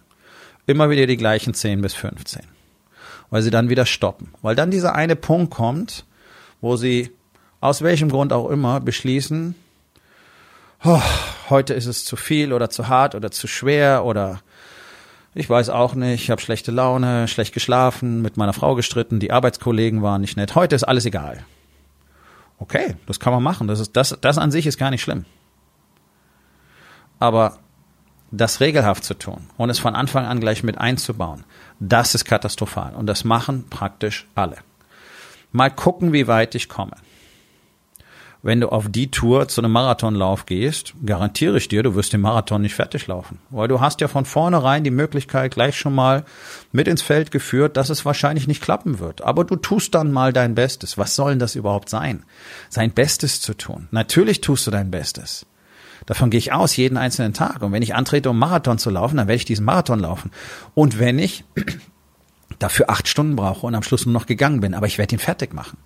Immer 0.65 0.89
wieder 0.89 1.07
die 1.07 1.17
gleichen 1.17 1.53
10 1.53 1.81
bis 1.81 1.93
15. 1.93 2.41
Weil 3.29 3.41
sie 3.41 3.51
dann 3.51 3.69
wieder 3.69 3.85
stoppen. 3.85 4.33
Weil 4.41 4.55
dann 4.55 4.71
dieser 4.71 4.95
eine 4.95 5.15
Punkt 5.15 5.53
kommt, 5.53 6.05
wo 6.61 6.75
sie 6.75 7.11
aus 7.59 7.81
welchem 7.81 8.09
Grund 8.09 8.33
auch 8.33 8.49
immer 8.49 8.79
beschließen, 8.79 9.55
oh, 10.83 11.01
heute 11.49 11.73
ist 11.73 11.85
es 11.85 12.05
zu 12.05 12.15
viel 12.15 12.53
oder 12.53 12.69
zu 12.69 12.87
hart 12.87 13.15
oder 13.15 13.31
zu 13.31 13.47
schwer 13.47 14.05
oder 14.05 14.41
ich 15.33 15.49
weiß 15.49 15.69
auch 15.69 15.93
nicht, 15.93 16.23
ich 16.23 16.31
habe 16.31 16.41
schlechte 16.41 16.71
Laune, 16.71 17.27
schlecht 17.27 17.53
geschlafen, 17.53 18.21
mit 18.21 18.37
meiner 18.37 18.53
Frau 18.53 18.75
gestritten, 18.75 19.19
die 19.19 19.31
Arbeitskollegen 19.31 20.01
waren 20.01 20.21
nicht 20.21 20.35
nett. 20.35 20.55
Heute 20.55 20.75
ist 20.75 20.83
alles 20.83 21.05
egal. 21.05 21.45
Okay, 22.59 22.95
das 23.05 23.19
kann 23.19 23.33
man 23.33 23.43
machen. 23.43 23.67
Das, 23.67 23.79
ist, 23.79 23.95
das, 23.95 24.17
das 24.19 24.37
an 24.37 24.51
sich 24.51 24.65
ist 24.65 24.79
gar 24.79 24.89
nicht 24.89 25.03
schlimm. 25.03 25.25
Aber 27.19 27.57
das 28.31 28.59
regelhaft 28.59 29.03
zu 29.03 29.13
tun 29.13 29.47
und 29.57 29.69
es 29.69 29.79
von 29.79 29.95
Anfang 29.95 30.25
an 30.25 30.39
gleich 30.39 30.63
mit 30.63 30.77
einzubauen, 30.77 31.45
das 31.79 32.15
ist 32.15 32.25
katastrophal. 32.25 32.93
Und 32.95 33.07
das 33.07 33.23
machen 33.23 33.65
praktisch 33.69 34.27
alle. 34.35 34.57
Mal 35.51 35.69
gucken, 35.69 36.13
wie 36.13 36.27
weit 36.27 36.55
ich 36.55 36.69
komme. 36.69 36.95
Wenn 38.43 38.61
du 38.61 38.69
auf 38.69 38.85
die 38.89 39.09
Tour 39.09 39.47
zu 39.47 39.61
einem 39.61 39.71
Marathonlauf 39.71 40.45
gehst, 40.45 40.93
garantiere 41.05 41.57
ich 41.57 41.69
dir, 41.69 41.81
du 41.83 41.95
wirst 41.95 42.13
den 42.13 42.21
Marathon 42.21 42.61
nicht 42.61 42.75
fertig 42.75 43.07
laufen. 43.07 43.39
Weil 43.49 43.67
du 43.67 43.81
hast 43.81 43.99
ja 43.99 44.07
von 44.07 44.25
vornherein 44.25 44.83
die 44.83 44.91
Möglichkeit 44.91 45.53
gleich 45.53 45.77
schon 45.77 45.95
mal 45.95 46.23
mit 46.71 46.87
ins 46.87 47.01
Feld 47.01 47.31
geführt, 47.31 47.77
dass 47.77 47.89
es 47.89 48.05
wahrscheinlich 48.05 48.47
nicht 48.47 48.61
klappen 48.61 48.99
wird. 48.99 49.23
Aber 49.23 49.43
du 49.43 49.55
tust 49.55 49.95
dann 49.95 50.11
mal 50.11 50.33
dein 50.33 50.53
Bestes. 50.53 50.97
Was 50.97 51.15
soll 51.15 51.31
denn 51.31 51.39
das 51.39 51.55
überhaupt 51.55 51.89
sein? 51.89 52.23
Sein 52.69 52.91
Bestes 52.91 53.41
zu 53.41 53.55
tun. 53.55 53.87
Natürlich 53.91 54.39
tust 54.41 54.67
du 54.67 54.71
dein 54.71 54.91
Bestes. 54.91 55.45
Davon 56.07 56.29
gehe 56.29 56.39
ich 56.39 56.53
aus, 56.53 56.75
jeden 56.77 56.97
einzelnen 56.97 57.33
Tag. 57.33 57.61
Und 57.61 57.73
wenn 57.73 57.83
ich 57.83 57.93
antrete, 57.93 58.29
um 58.29 58.39
Marathon 58.39 58.79
zu 58.79 58.89
laufen, 58.89 59.17
dann 59.17 59.27
werde 59.27 59.35
ich 59.35 59.45
diesen 59.45 59.65
Marathon 59.65 59.99
laufen. 59.99 60.31
Und 60.73 60.97
wenn 60.97 61.19
ich 61.19 61.43
dafür 62.59 62.89
acht 62.89 63.07
Stunden 63.07 63.35
brauche 63.35 63.67
und 63.67 63.75
am 63.75 63.83
Schluss 63.83 64.05
nur 64.05 64.13
noch 64.13 64.25
gegangen 64.25 64.61
bin, 64.61 64.73
aber 64.73 64.87
ich 64.87 64.97
werde 64.97 65.15
ihn 65.15 65.19
fertig 65.19 65.53
machen. 65.53 65.77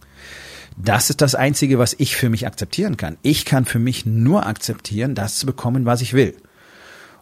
Das 0.78 1.10
ist 1.10 1.22
das 1.22 1.36
Einzige, 1.36 1.80
was 1.80 1.96
ich 1.98 2.16
für 2.16 2.30
mich 2.30 2.46
akzeptieren 2.46 2.98
kann. 2.98 3.18
Ich 3.24 3.46
kann 3.46 3.66
für 3.66 3.80
mich 3.80 4.06
nur 4.06 4.46
akzeptieren, 4.46 5.16
das 5.16 5.38
zu 5.38 5.46
bekommen, 5.46 5.86
was 5.86 6.02
ich 6.02 6.14
will. 6.14 6.38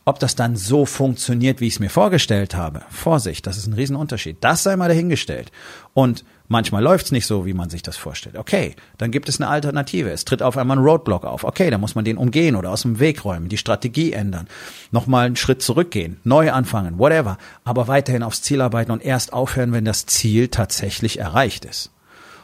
Ob 0.03 0.19
das 0.19 0.35
dann 0.35 0.55
so 0.55 0.85
funktioniert, 0.85 1.61
wie 1.61 1.67
ich 1.67 1.75
es 1.75 1.79
mir 1.79 1.89
vorgestellt 1.89 2.55
habe, 2.55 2.83
Vorsicht, 2.89 3.47
das 3.47 3.57
ist 3.57 3.67
ein 3.67 3.73
Riesenunterschied. 3.73 4.37
Das 4.41 4.63
sei 4.63 4.75
mal 4.75 4.89
dahingestellt. 4.89 5.51
Und 5.93 6.25
Manchmal 6.51 6.81
läuft's 6.81 7.11
nicht 7.11 7.27
so, 7.27 7.45
wie 7.45 7.53
man 7.53 7.69
sich 7.69 7.83
das 7.83 7.95
vorstellt. 7.95 8.35
Okay, 8.35 8.75
dann 8.97 9.11
gibt 9.11 9.29
es 9.29 9.39
eine 9.39 9.51
Alternative. 9.51 10.09
Es 10.09 10.25
tritt 10.25 10.41
auf 10.41 10.57
einmal 10.57 10.77
ein 10.77 10.83
Roadblock 10.83 11.23
auf. 11.23 11.43
Okay, 11.43 11.69
dann 11.69 11.79
muss 11.79 11.93
man 11.93 12.05
den 12.05 12.17
umgehen 12.17 12.55
oder 12.55 12.71
aus 12.71 12.81
dem 12.81 12.99
Weg 12.99 13.23
räumen, 13.23 13.49
die 13.49 13.57
Strategie 13.57 14.13
ändern, 14.13 14.47
nochmal 14.89 15.27
einen 15.27 15.35
Schritt 15.35 15.61
zurückgehen, 15.61 16.19
neu 16.23 16.51
anfangen, 16.51 16.97
whatever. 16.97 17.37
Aber 17.63 17.87
weiterhin 17.87 18.23
aufs 18.23 18.41
Ziel 18.41 18.61
arbeiten 18.61 18.91
und 18.91 19.05
erst 19.05 19.31
aufhören, 19.31 19.73
wenn 19.73 19.85
das 19.85 20.07
Ziel 20.07 20.47
tatsächlich 20.47 21.19
erreicht 21.19 21.65
ist. 21.65 21.91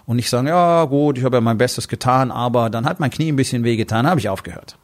Und 0.05 0.17
nicht 0.17 0.29
sagen, 0.29 0.45
ja 0.45 0.85
gut, 0.85 1.17
ich 1.17 1.23
habe 1.23 1.37
ja 1.37 1.41
mein 1.41 1.57
Bestes 1.57 1.87
getan, 1.87 2.29
aber 2.29 2.69
dann 2.69 2.85
hat 2.85 2.99
mein 2.99 3.09
Knie 3.09 3.31
ein 3.31 3.35
bisschen 3.35 3.63
wehgetan, 3.63 4.07
habe 4.07 4.19
ich 4.19 4.29
aufgehört. 4.29 4.77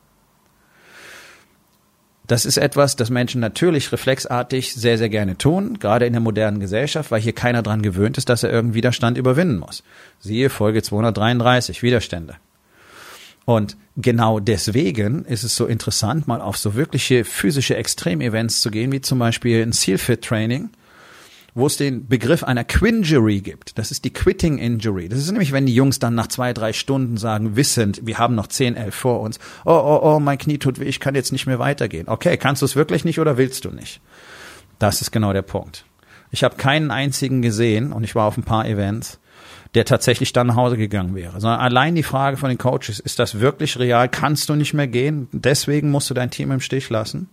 Das 2.32 2.46
ist 2.46 2.56
etwas, 2.56 2.96
das 2.96 3.10
Menschen 3.10 3.42
natürlich 3.42 3.92
reflexartig 3.92 4.74
sehr, 4.74 4.98
sehr 4.98 5.10
gerne 5.10 5.38
tun, 5.38 5.80
gerade 5.80 6.06
in 6.06 6.14
der 6.14 6.22
modernen 6.22 6.62
Gesellschaft, 6.62 7.12
weil 7.12 7.20
hier 7.20 7.34
keiner 7.34 7.62
dran 7.62 7.82
gewöhnt 7.82 8.18
ist, 8.18 8.30
dass 8.30 8.44
er 8.44 8.52
irgendeinen 8.52 8.76
Widerstand 8.76 9.18
überwinden 9.18 9.60
muss. 9.60 9.84
Siehe 10.22 10.50
Folge 10.50 10.82
233, 10.82 11.84
Widerstände. 11.84 12.36
Und 13.44 13.76
genau 13.98 14.40
deswegen 14.40 15.26
ist 15.26 15.44
es 15.44 15.58
so 15.58 15.66
interessant, 15.66 16.30
mal 16.30 16.40
auf 16.40 16.56
so 16.56 16.76
wirkliche 16.76 17.26
physische 17.26 17.76
Extremevents 17.76 18.62
zu 18.62 18.72
gehen, 18.72 18.94
wie 18.94 19.02
zum 19.02 19.20
Beispiel 19.20 19.62
ein 19.62 19.74
Seal-Fit-Training, 19.74 20.70
wo 21.54 21.68
es 21.68 21.78
den 21.78 22.08
Begriff 22.08 22.44
einer 22.44 22.64
Quinjury 22.64 23.42
gibt. 23.42 23.78
Das 23.78 23.92
ist 23.92 24.06
die 24.06 24.14
Quitting 24.14 24.58
Injury. 24.58 25.10
Das 25.10 25.20
ist 25.20 25.32
nämlich, 25.32 25.52
wenn 25.52 25.66
die 25.66 25.76
Jungs 25.76 26.00
dann 26.00 26.16
nach 26.16 26.28
zwei, 26.28 26.54
drei 26.54 26.74
Stunden 26.74 27.18
sagen, 27.18 27.56
wissend, 27.56 28.06
wir 28.06 28.18
haben 28.18 28.36
noch 28.36 28.48
zehn, 28.48 28.76
elf 28.76 28.96
vor 28.96 29.20
uns, 29.22 29.40
oh, 29.66 29.72
oh, 29.72 30.00
oh, 30.02 30.20
mein 30.20 30.38
Knie 30.38 30.58
tut 30.58 30.80
weh, 30.80 30.86
ich 30.86 31.00
kann 31.00 31.16
jetzt 31.16 31.32
nicht 31.32 31.48
mehr 31.48 31.60
weitergehen. 31.60 32.08
Okay, 32.08 32.38
kannst 32.38 32.62
du 32.62 32.66
es 32.66 32.76
wirklich 32.76 33.04
nicht 33.04 33.20
oder 33.20 33.38
willst 33.38 33.66
du 33.66 33.72
nicht? 33.72 34.00
Das 34.80 35.02
ist 35.02 35.12
genau 35.12 35.34
der 35.34 35.42
Punkt. 35.42 35.86
Ich 36.32 36.44
habe 36.44 36.56
keinen 36.56 36.92
einzigen 36.92 37.42
gesehen, 37.42 37.92
und 37.92 38.06
ich 38.06 38.16
war 38.16 38.26
auf 38.26 38.38
ein 38.38 38.44
paar 38.44 38.66
Events, 38.66 39.20
der 39.76 39.86
tatsächlich 39.86 40.34
dann 40.34 40.48
nach 40.48 40.56
Hause 40.56 40.78
gegangen 40.78 41.16
wäre. 41.16 41.40
Sondern 41.42 41.60
allein 41.60 41.96
die 41.96 42.04
Frage 42.04 42.38
von 42.38 42.50
den 42.50 42.58
Coaches, 42.58 43.00
ist 43.00 43.20
das 43.20 43.40
wirklich 43.40 43.78
real? 43.78 44.08
Kannst 44.10 44.50
du 44.50 44.56
nicht 44.56 44.74
mehr 44.74 44.88
gehen? 44.88 45.28
Deswegen 45.32 45.92
musst 45.92 46.10
du 46.10 46.14
dein 46.14 46.32
Team 46.32 46.52
im 46.52 46.62
Stich 46.62 46.90
lassen? 46.90 47.30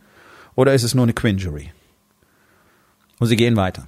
Oder 0.55 0.75
ist 0.75 0.83
es 0.83 0.95
nur 0.95 1.05
eine 1.05 1.13
Quinjury? 1.13 1.73
Und 3.21 3.27
sie 3.29 3.37
gehen 3.37 3.57
weiter. 3.57 3.87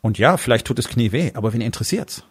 Und 0.00 0.18
ja, 0.18 0.36
vielleicht 0.36 0.66
tut 0.66 0.78
das 0.78 0.88
Knie 0.88 1.12
weh, 1.12 1.32
aber 1.34 1.52
wen 1.52 1.60
interessiert's? 1.60 2.24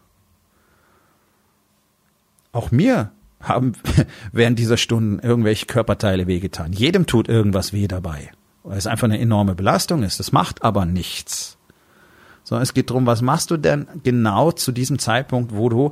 Auch 2.51 2.71
mir 2.71 3.11
haben 3.41 3.73
während 4.31 4.57
dieser 4.59 4.77
Stunden 4.77 5.19
irgendwelche 5.19 5.65
Körperteile 5.65 6.27
wehgetan. 6.27 6.73
Jedem 6.73 7.05
tut 7.05 7.27
irgendwas 7.27 7.73
weh 7.73 7.87
dabei, 7.87 8.31
weil 8.63 8.77
es 8.77 8.87
einfach 8.87 9.05
eine 9.05 9.19
enorme 9.19 9.55
Belastung 9.55 10.03
ist. 10.03 10.19
Das 10.19 10.31
macht 10.31 10.63
aber 10.63 10.85
nichts. 10.85 11.57
Sondern 12.43 12.63
es 12.63 12.73
geht 12.73 12.89
darum, 12.89 13.05
was 13.05 13.21
machst 13.21 13.51
du 13.51 13.57
denn 13.57 13.87
genau 14.03 14.51
zu 14.53 14.71
diesem 14.71 14.99
Zeitpunkt, 14.99 15.53
wo 15.53 15.67
du 15.67 15.91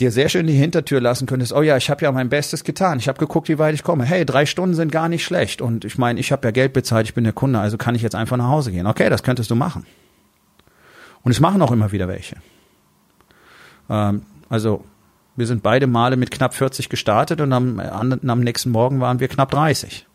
dir 0.00 0.10
sehr 0.10 0.28
schön 0.28 0.46
die 0.46 0.52
Hintertür 0.52 1.00
lassen 1.00 1.26
könntest, 1.26 1.52
oh 1.52 1.62
ja, 1.62 1.76
ich 1.76 1.90
habe 1.90 2.04
ja 2.04 2.12
mein 2.12 2.28
Bestes 2.28 2.62
getan, 2.62 2.98
ich 2.98 3.08
habe 3.08 3.18
geguckt, 3.18 3.48
wie 3.48 3.58
weit 3.58 3.74
ich 3.74 3.82
komme. 3.82 4.04
Hey, 4.04 4.24
drei 4.24 4.46
Stunden 4.46 4.74
sind 4.74 4.92
gar 4.92 5.08
nicht 5.08 5.24
schlecht 5.24 5.60
und 5.60 5.84
ich 5.84 5.98
meine, 5.98 6.20
ich 6.20 6.30
habe 6.30 6.46
ja 6.46 6.50
Geld 6.52 6.72
bezahlt, 6.72 7.06
ich 7.06 7.14
bin 7.14 7.24
der 7.24 7.32
Kunde, 7.32 7.58
also 7.58 7.78
kann 7.78 7.94
ich 7.94 8.02
jetzt 8.02 8.14
einfach 8.14 8.36
nach 8.36 8.48
Hause 8.48 8.70
gehen. 8.70 8.86
Okay, 8.86 9.10
das 9.10 9.22
könntest 9.22 9.50
du 9.50 9.54
machen. 9.54 9.86
Und 11.22 11.32
es 11.32 11.40
machen 11.40 11.62
auch 11.62 11.72
immer 11.72 11.92
wieder 11.92 12.08
welche. 12.08 12.36
Ähm, 13.88 14.22
also 14.48 14.84
wir 15.36 15.46
sind 15.46 15.62
beide 15.62 15.86
Male 15.86 16.16
mit 16.16 16.30
knapp 16.30 16.54
40 16.54 16.88
gestartet 16.88 17.40
und 17.40 17.52
am, 17.52 17.78
am 17.78 18.40
nächsten 18.40 18.70
Morgen 18.70 19.00
waren 19.00 19.20
wir 19.20 19.28
knapp 19.28 19.50
30. 19.50 20.06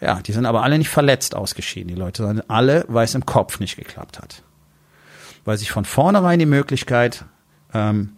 Ja, 0.00 0.20
die 0.20 0.32
sind 0.32 0.46
aber 0.46 0.62
alle 0.62 0.78
nicht 0.78 0.90
verletzt 0.90 1.34
ausgeschieden, 1.34 1.88
die 1.88 1.94
Leute, 1.94 2.22
sondern 2.22 2.44
alle, 2.48 2.84
weil 2.88 3.04
es 3.04 3.14
im 3.14 3.24
Kopf 3.24 3.60
nicht 3.60 3.76
geklappt 3.76 4.18
hat. 4.18 4.42
Weil 5.44 5.56
sich 5.56 5.70
von 5.70 5.84
vornherein 5.84 6.38
die 6.38 6.46
Möglichkeit 6.46 7.24
ähm, 7.72 8.12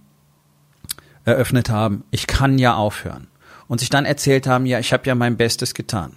eröffnet 1.24 1.70
haben, 1.70 2.04
ich 2.10 2.26
kann 2.26 2.58
ja 2.58 2.74
aufhören. 2.74 3.28
Und 3.68 3.80
sich 3.80 3.90
dann 3.90 4.06
erzählt 4.06 4.46
haben, 4.46 4.64
ja, 4.64 4.78
ich 4.78 4.92
habe 4.92 5.06
ja 5.06 5.14
mein 5.14 5.36
Bestes 5.36 5.74
getan. 5.74 6.16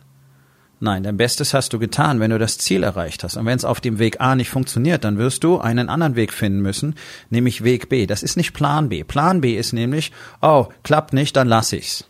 Nein, 0.84 1.04
dein 1.04 1.16
Bestes 1.16 1.54
hast 1.54 1.74
du 1.74 1.80
getan, 1.80 2.20
wenn 2.20 2.32
du 2.32 2.40
das 2.40 2.58
Ziel 2.58 2.82
erreicht 2.82 3.24
hast. 3.24 3.38
Und 3.38 3.46
wenn 3.46 3.56
es 3.56 3.66
auf 3.66 3.82
dem 3.82 4.00
Weg 4.00 4.20
A 4.20 4.36
nicht 4.36 4.50
funktioniert, 4.50 5.04
dann 5.04 5.20
wirst 5.20 5.44
du 5.44 5.60
einen 5.60 5.90
anderen 5.90 6.16
Weg 6.16 6.34
finden 6.34 6.60
müssen, 6.60 6.96
nämlich 7.30 7.64
Weg 7.64 7.88
B. 7.88 8.08
Das 8.08 8.24
ist 8.24 8.36
nicht 8.36 8.54
Plan 8.54 8.90
B. 8.90 9.04
Plan 9.04 9.42
B 9.42 9.56
ist 9.56 9.74
nämlich, 9.74 10.12
oh, 10.42 10.70
klappt 10.82 11.14
nicht, 11.14 11.36
dann 11.36 11.48
lass 11.48 11.72
ich's. 11.72 12.06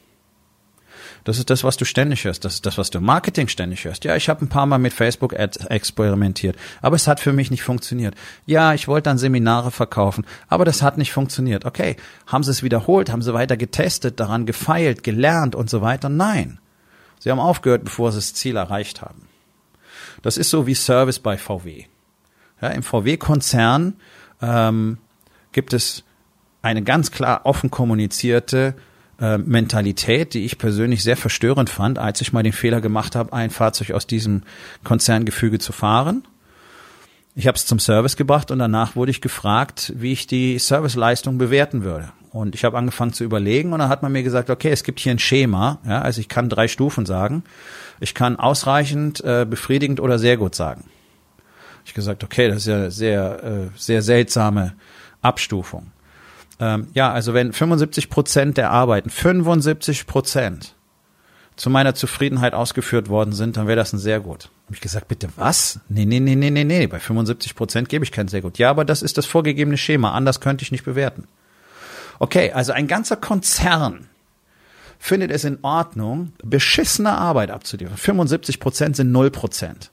Das 1.26 1.38
ist 1.38 1.50
das, 1.50 1.66
was 1.66 1.76
du 1.76 1.84
ständig 1.84 2.24
hörst. 2.24 2.46
Das 2.46 2.54
ist 2.54 2.66
das, 2.66 2.78
was 2.78 2.90
du 2.90 3.00
im 3.00 3.04
Marketing 3.04 3.50
ständig 3.50 3.84
hörst. 3.84 4.06
Ja, 4.06 4.16
ich 4.16 4.30
habe 4.30 4.46
ein 4.46 4.48
paar 4.48 4.66
Mal 4.66 4.80
mit 4.80 4.94
Facebook 4.94 5.38
Ads 5.38 5.66
experimentiert, 5.66 6.56
aber 6.82 6.96
es 6.96 7.10
hat 7.10 7.20
für 7.20 7.34
mich 7.34 7.52
nicht 7.52 7.64
funktioniert. 7.64 8.16
Ja, 8.46 8.74
ich 8.74 8.88
wollte 8.88 9.10
dann 9.10 9.18
Seminare 9.18 9.72
verkaufen, 9.72 10.26
aber 10.48 10.64
das 10.64 10.82
hat 10.82 10.98
nicht 10.98 11.12
funktioniert. 11.12 11.66
Okay, 11.66 11.98
haben 12.26 12.46
sie 12.46 12.52
es 12.52 12.64
wiederholt, 12.64 13.12
haben 13.12 13.22
sie 13.22 13.34
weiter 13.34 13.58
getestet, 13.58 14.22
daran 14.22 14.46
gefeilt, 14.46 15.04
gelernt 15.04 15.56
und 15.56 15.70
so 15.70 15.82
weiter? 15.82 16.08
Nein. 16.08 16.61
Sie 17.22 17.30
haben 17.30 17.40
aufgehört, 17.40 17.84
bevor 17.84 18.12
sie 18.12 18.18
das 18.18 18.34
Ziel 18.34 18.56
erreicht 18.56 19.04
haben. 19.04 19.28
Das 20.24 20.38
ist 20.38 20.50
so 20.50 20.66
wie 20.66 20.74
Service 20.74 21.20
bei 21.20 21.38
VW. 21.38 21.86
Ja, 22.60 22.70
Im 22.70 22.82
VW-Konzern 22.82 23.94
ähm, 24.42 24.98
gibt 25.52 25.74
es 25.74 26.04
eine 26.64 26.82
ganz 26.82 27.12
klar 27.12 27.42
offen 27.44 27.70
kommunizierte 27.70 28.74
äh, 29.20 29.38
Mentalität, 29.38 30.34
die 30.34 30.46
ich 30.46 30.58
persönlich 30.58 31.04
sehr 31.04 31.16
verstörend 31.16 31.70
fand, 31.70 32.00
als 32.00 32.22
ich 32.22 32.34
mal 32.34 32.42
den 32.42 32.54
Fehler 32.54 32.82
gemacht 32.82 33.16
habe, 33.16 33.34
ein 33.34 33.52
Fahrzeug 33.52 33.92
aus 33.92 34.08
diesem 34.08 34.42
Konzerngefüge 34.84 35.60
zu 35.60 35.74
fahren. 35.74 36.28
Ich 37.36 37.46
habe 37.46 37.56
es 37.56 37.68
zum 37.68 37.78
Service 37.78 38.18
gebracht 38.18 38.50
und 38.50 38.58
danach 38.58 38.96
wurde 38.96 39.12
ich 39.12 39.22
gefragt, 39.22 39.94
wie 39.96 40.12
ich 40.12 40.26
die 40.26 40.58
Serviceleistung 40.58 41.38
bewerten 41.38 41.84
würde. 41.84 42.12
Und 42.32 42.56
ich 42.56 42.64
habe 42.64 42.78
angefangen 42.78 43.12
zu 43.12 43.26
überlegen 43.26 43.74
und 43.74 43.80
dann 43.80 43.90
hat 43.90 44.04
man 44.04 44.12
mir 44.12 44.24
gesagt, 44.24 44.50
okay, 44.50 44.70
es 44.70 44.84
gibt 44.84 45.02
hier 45.02 45.12
ein 45.12 45.20
Schema, 45.20 45.80
ja, 45.86 46.02
also 46.02 46.22
ich 46.22 46.30
kann 46.30 46.48
drei 46.48 46.70
Stufen 46.70 47.06
sagen. 47.06 47.44
Ich 48.00 48.14
kann 48.14 48.38
ausreichend, 48.38 49.22
äh, 49.24 49.46
befriedigend 49.48 50.00
oder 50.00 50.18
sehr 50.18 50.38
gut 50.38 50.56
sagen. 50.56 50.86
Ich 51.86 51.94
gesagt, 51.94 52.24
okay, 52.24 52.48
das 52.48 52.60
ist 52.60 52.68
ja 52.68 52.90
sehr, 52.90 53.44
äh, 53.44 53.78
sehr 53.78 54.02
seltsame 54.02 54.74
Abstufung. 55.22 55.92
Ähm, 56.60 56.88
ja, 56.94 57.12
also 57.12 57.34
wenn 57.34 57.52
75 57.52 58.10
Prozent 58.10 58.58
der 58.58 58.72
Arbeiten, 58.72 59.10
75 59.10 60.08
Prozent 60.08 60.76
zu 61.58 61.70
meiner 61.70 61.96
Zufriedenheit 61.96 62.54
ausgeführt 62.54 63.10
worden 63.10 63.34
sind, 63.34 63.58
dann 63.58 63.68
wäre 63.68 63.76
das 63.76 63.92
ein 63.94 64.00
sehr 64.00 64.22
gut. 64.22 64.50
Habe 64.68 64.76
ich 64.76 64.82
gesagt, 64.82 65.10
bitte 65.10 65.28
was? 65.36 65.80
Nee, 65.90 66.06
nee, 66.06 66.20
nee, 66.20 66.36
nee, 66.36 66.50
nee, 66.50 66.64
nee, 66.64 66.88
bei 66.88 67.00
75 67.00 67.56
Prozent 67.56 67.90
gebe 67.90 68.06
ich 68.06 68.12
kein 68.12 68.30
sehr 68.30 68.42
gut. 68.42 68.58
Ja, 68.58 68.70
aber 68.70 68.86
das 68.86 69.02
ist 69.02 69.18
das 69.18 69.26
vorgegebene 69.26 69.78
Schema, 69.78 70.12
anders 70.12 70.40
könnte 70.40 70.64
ich 70.64 70.72
nicht 70.72 70.86
bewerten. 70.86 71.28
Okay, 72.22 72.52
also 72.52 72.72
ein 72.72 72.86
ganzer 72.86 73.16
Konzern 73.16 74.08
findet 75.00 75.32
es 75.32 75.44
in 75.44 75.58
Ordnung, 75.64 76.34
beschissene 76.44 77.14
Arbeit 77.14 77.50
abzuliefern. 77.50 77.98
75 77.98 78.60
Prozent 78.60 78.96
sind 78.96 79.12
0 79.12 79.32
Prozent. 79.32 79.90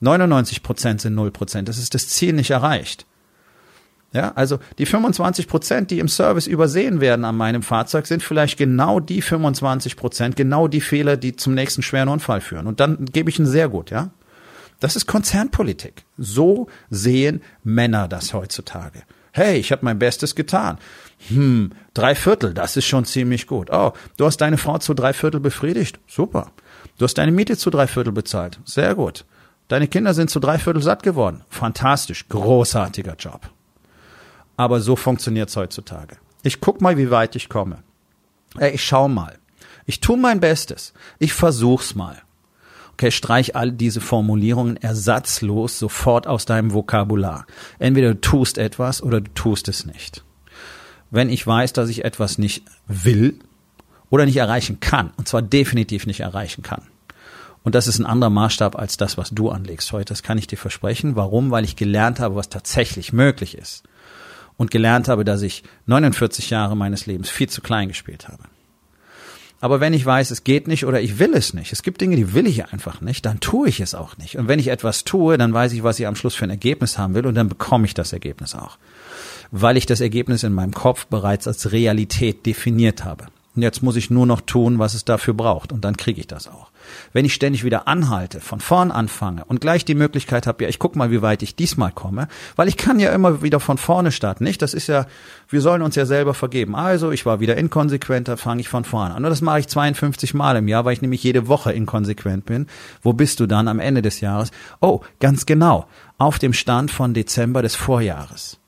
99 0.00 0.64
Prozent 0.64 1.00
sind 1.00 1.14
0 1.14 1.30
Prozent. 1.30 1.68
Das 1.68 1.78
ist 1.78 1.94
das 1.94 2.08
Ziel 2.08 2.32
nicht 2.32 2.50
erreicht. 2.50 3.06
Ja, 4.12 4.32
also 4.34 4.58
die 4.78 4.86
25 4.86 5.46
Prozent, 5.46 5.92
die 5.92 6.00
im 6.00 6.08
Service 6.08 6.48
übersehen 6.48 7.00
werden 7.00 7.24
an 7.24 7.36
meinem 7.36 7.62
Fahrzeug, 7.62 8.08
sind 8.08 8.24
vielleicht 8.24 8.58
genau 8.58 8.98
die 8.98 9.22
25 9.22 9.94
Prozent, 9.94 10.34
genau 10.34 10.66
die 10.66 10.80
Fehler, 10.80 11.16
die 11.16 11.36
zum 11.36 11.54
nächsten 11.54 11.82
schweren 11.82 12.08
Unfall 12.08 12.40
führen. 12.40 12.66
Und 12.66 12.80
dann 12.80 13.04
gebe 13.04 13.30
ich 13.30 13.38
ihn 13.38 13.46
sehr 13.46 13.68
gut, 13.68 13.90
ja. 13.90 14.10
Das 14.80 14.96
ist 14.96 15.06
Konzernpolitik. 15.06 16.02
So 16.18 16.66
sehen 16.90 17.40
Männer 17.62 18.08
das 18.08 18.34
heutzutage. 18.34 19.04
Hey, 19.30 19.58
ich 19.58 19.72
habe 19.72 19.84
mein 19.84 19.98
Bestes 19.98 20.34
getan. 20.34 20.78
Hm, 21.28 21.72
drei 21.94 22.14
Viertel, 22.14 22.52
das 22.54 22.76
ist 22.76 22.86
schon 22.86 23.04
ziemlich 23.04 23.46
gut. 23.46 23.70
Oh, 23.70 23.92
du 24.16 24.26
hast 24.26 24.38
deine 24.38 24.58
Frau 24.58 24.78
zu 24.78 24.94
drei 24.94 25.12
Viertel 25.12 25.40
befriedigt. 25.40 26.00
Super. 26.06 26.50
Du 26.98 27.04
hast 27.04 27.14
deine 27.14 27.32
Miete 27.32 27.56
zu 27.56 27.70
drei 27.70 27.86
Viertel 27.86 28.12
bezahlt. 28.12 28.60
Sehr 28.64 28.94
gut. 28.94 29.24
Deine 29.68 29.88
Kinder 29.88 30.14
sind 30.14 30.30
zu 30.30 30.40
drei 30.40 30.58
Viertel 30.58 30.82
satt 30.82 31.02
geworden. 31.02 31.44
Fantastisch. 31.48 32.28
Großartiger 32.28 33.14
Job. 33.18 33.50
Aber 34.56 34.80
so 34.80 34.96
funktioniert's 34.96 35.56
heutzutage. 35.56 36.16
Ich 36.42 36.60
guck 36.60 36.80
mal, 36.80 36.98
wie 36.98 37.10
weit 37.10 37.36
ich 37.36 37.48
komme. 37.48 37.78
Ich 38.60 38.84
schau 38.84 39.08
mal. 39.08 39.38
Ich 39.86 40.00
tu 40.00 40.16
mein 40.16 40.40
Bestes. 40.40 40.92
Ich 41.18 41.32
versuch's 41.32 41.94
mal. 41.94 42.20
Okay, 42.92 43.10
streich 43.10 43.56
all 43.56 43.72
diese 43.72 44.00
Formulierungen 44.00 44.76
ersatzlos 44.76 45.78
sofort 45.78 46.26
aus 46.26 46.44
deinem 46.44 46.74
Vokabular. 46.74 47.46
Entweder 47.78 48.14
du 48.14 48.20
tust 48.20 48.58
etwas 48.58 49.02
oder 49.02 49.20
du 49.20 49.30
tust 49.32 49.68
es 49.68 49.86
nicht. 49.86 50.22
Wenn 51.12 51.28
ich 51.28 51.46
weiß, 51.46 51.74
dass 51.74 51.90
ich 51.90 52.04
etwas 52.04 52.38
nicht 52.38 52.64
will 52.88 53.38
oder 54.10 54.24
nicht 54.24 54.38
erreichen 54.38 54.80
kann, 54.80 55.12
und 55.18 55.28
zwar 55.28 55.42
definitiv 55.42 56.06
nicht 56.06 56.20
erreichen 56.20 56.62
kann. 56.62 56.82
Und 57.62 57.74
das 57.74 57.86
ist 57.86 57.98
ein 57.98 58.06
anderer 58.06 58.30
Maßstab 58.30 58.76
als 58.76 58.96
das, 58.96 59.16
was 59.16 59.30
du 59.30 59.50
anlegst 59.50 59.92
heute. 59.92 60.06
Das 60.06 60.22
kann 60.22 60.38
ich 60.38 60.46
dir 60.48 60.56
versprechen. 60.56 61.14
Warum? 61.14 61.50
Weil 61.50 61.64
ich 61.64 61.76
gelernt 61.76 62.18
habe, 62.18 62.34
was 62.34 62.48
tatsächlich 62.48 63.12
möglich 63.12 63.56
ist 63.56 63.84
und 64.56 64.70
gelernt 64.70 65.06
habe, 65.06 65.24
dass 65.24 65.42
ich 65.42 65.62
49 65.86 66.50
Jahre 66.50 66.76
meines 66.76 67.06
Lebens 67.06 67.30
viel 67.30 67.48
zu 67.48 67.60
klein 67.60 67.88
gespielt 67.88 68.28
habe. 68.28 68.44
Aber 69.62 69.78
wenn 69.78 69.94
ich 69.94 70.04
weiß, 70.04 70.32
es 70.32 70.42
geht 70.42 70.66
nicht 70.66 70.86
oder 70.86 71.00
ich 71.00 71.20
will 71.20 71.34
es 71.34 71.54
nicht, 71.54 71.72
es 71.72 71.84
gibt 71.84 72.00
Dinge, 72.00 72.16
die 72.16 72.34
will 72.34 72.48
ich 72.48 72.72
einfach 72.72 73.00
nicht, 73.00 73.24
dann 73.24 73.38
tue 73.38 73.68
ich 73.68 73.78
es 73.78 73.94
auch 73.94 74.16
nicht. 74.16 74.36
Und 74.36 74.48
wenn 74.48 74.58
ich 74.58 74.66
etwas 74.66 75.04
tue, 75.04 75.38
dann 75.38 75.54
weiß 75.54 75.72
ich, 75.72 75.84
was 75.84 76.00
ich 76.00 76.08
am 76.08 76.16
Schluss 76.16 76.34
für 76.34 76.42
ein 76.42 76.50
Ergebnis 76.50 76.98
haben 76.98 77.14
will 77.14 77.24
und 77.26 77.36
dann 77.36 77.48
bekomme 77.48 77.86
ich 77.86 77.94
das 77.94 78.12
Ergebnis 78.12 78.56
auch. 78.56 78.76
Weil 79.52 79.76
ich 79.76 79.86
das 79.86 80.00
Ergebnis 80.00 80.42
in 80.42 80.52
meinem 80.52 80.74
Kopf 80.74 81.06
bereits 81.06 81.46
als 81.46 81.70
Realität 81.70 82.44
definiert 82.44 83.04
habe. 83.04 83.28
Und 83.54 83.62
jetzt 83.62 83.82
muss 83.82 83.96
ich 83.96 84.10
nur 84.10 84.26
noch 84.26 84.40
tun, 84.40 84.78
was 84.78 84.94
es 84.94 85.04
dafür 85.04 85.34
braucht 85.34 85.72
und 85.72 85.84
dann 85.84 85.96
kriege 85.96 86.20
ich 86.20 86.26
das 86.26 86.48
auch. 86.48 86.70
Wenn 87.12 87.24
ich 87.24 87.34
ständig 87.34 87.64
wieder 87.64 87.86
anhalte, 87.86 88.40
von 88.40 88.60
vorn 88.60 88.90
anfange 88.90 89.44
und 89.44 89.60
gleich 89.60 89.84
die 89.84 89.94
Möglichkeit 89.94 90.46
habe, 90.46 90.64
ja, 90.64 90.70
ich 90.70 90.78
guck 90.78 90.96
mal, 90.96 91.10
wie 91.10 91.20
weit 91.22 91.42
ich 91.42 91.54
diesmal 91.54 91.92
komme, 91.92 92.28
weil 92.56 92.68
ich 92.68 92.78
kann 92.78 92.98
ja 92.98 93.12
immer 93.12 93.42
wieder 93.42 93.60
von 93.60 93.76
vorne 93.76 94.10
starten, 94.10 94.44
nicht? 94.44 94.62
Das 94.62 94.72
ist 94.72 94.86
ja, 94.86 95.06
wir 95.48 95.60
sollen 95.60 95.82
uns 95.82 95.96
ja 95.96 96.06
selber 96.06 96.32
vergeben. 96.32 96.74
Also, 96.74 97.10
ich 97.10 97.26
war 97.26 97.40
wieder 97.40 97.56
inkonsequenter, 97.56 98.36
fange 98.36 98.62
ich 98.62 98.68
von 98.68 98.84
vorne 98.84 99.14
an. 99.14 99.24
Und 99.24 99.30
das 99.30 99.42
mache 99.42 99.60
ich 99.60 99.68
52 99.68 100.32
Mal 100.34 100.56
im 100.56 100.68
Jahr, 100.68 100.84
weil 100.84 100.94
ich 100.94 101.02
nämlich 101.02 101.22
jede 101.22 101.46
Woche 101.46 101.72
inkonsequent 101.72 102.46
bin. 102.46 102.66
Wo 103.02 103.12
bist 103.12 103.38
du 103.40 103.46
dann 103.46 103.68
am 103.68 103.80
Ende 103.80 104.02
des 104.02 104.20
Jahres? 104.20 104.50
Oh, 104.80 105.00
ganz 105.20 105.46
genau, 105.46 105.86
auf 106.18 106.38
dem 106.38 106.54
Stand 106.54 106.90
von 106.90 107.14
Dezember 107.14 107.62
des 107.62 107.74
Vorjahres. 107.74 108.61